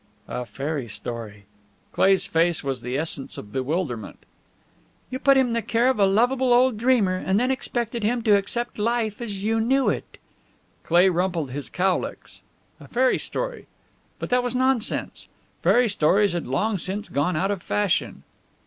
[0.27, 1.45] "A fairy story!"
[1.91, 4.17] Cleigh's face was the essence of bewilderment.
[5.11, 8.23] "You put him in the care of a lovable old dreamer, and then expected him
[8.23, 10.17] to accept life as you knew it."
[10.81, 12.41] Cleigh rumpled his cowlicks.
[12.79, 13.67] A fairy story?
[14.17, 15.27] But that was nonsense!
[15.61, 18.23] Fairy stories had long since gone out of fashion.